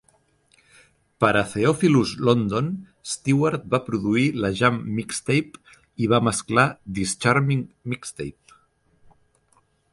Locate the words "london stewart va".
2.29-3.81